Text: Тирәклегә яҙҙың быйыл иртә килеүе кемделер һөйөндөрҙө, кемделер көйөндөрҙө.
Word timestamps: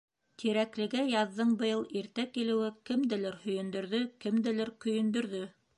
Тирәклегә 0.43 1.03
яҙҙың 1.09 1.51
быйыл 1.59 1.85
иртә 2.01 2.27
килеүе 2.39 2.73
кемделер 2.91 3.39
һөйөндөрҙө, 3.45 4.03
кемделер 4.27 4.79
көйөндөрҙө. 4.87 5.47